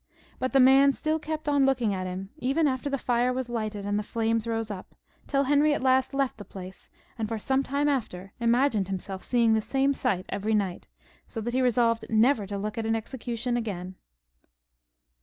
But 0.39 0.51
the 0.51 0.59
man 0.59 0.93
still 0.93 1.19
kept 1.19 1.47
on 1.47 1.63
look 1.63 1.79
ing 1.79 1.93
at 1.93 2.07
him, 2.07 2.31
even 2.39 2.67
after 2.67 2.89
the 2.89 2.97
fire 2.97 3.31
was 3.31 3.49
lighted 3.49 3.85
and 3.85 3.99
the 3.99 4.01
flames 4.01 4.47
rose 4.47 4.71
up, 4.71 4.95
till 5.27 5.43
Henry 5.43 5.75
at 5.75 5.83
last 5.83 6.11
left 6.15 6.37
the 6.39 6.43
place, 6.43 6.89
and 7.19 7.29
for 7.29 7.37
some 7.37 7.61
time 7.61 7.87
after 7.87 8.33
imagined 8.39 8.87
himself 8.87 9.23
seeing 9.23 9.53
the 9.53 9.61
same 9.61 9.93
sight 9.93 10.25
every 10.29 10.55
night, 10.55 10.87
so 11.27 11.39
that 11.41 11.53
he 11.53 11.61
resolved 11.61 12.05
never 12.09 12.47
to 12.47 12.57
look 12.57 12.79
on 12.79 12.79
at 12.85 12.89
an 12.89 12.95
execution 12.95 13.55
again. 13.55 13.93